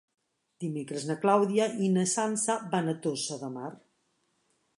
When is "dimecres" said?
0.63-1.03